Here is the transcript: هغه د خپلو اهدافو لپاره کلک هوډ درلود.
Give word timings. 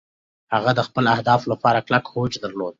هغه 0.53 0.71
د 0.75 0.79
خپلو 0.87 1.07
اهدافو 1.15 1.51
لپاره 1.53 1.85
کلک 1.87 2.03
هوډ 2.13 2.31
درلود. 2.43 2.69